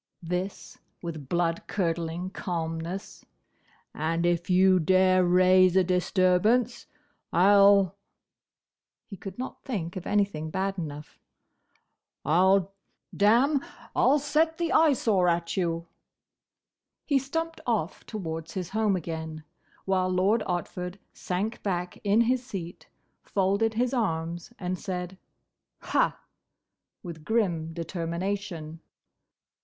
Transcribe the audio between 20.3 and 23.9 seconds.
Otford sank back in his seat, folded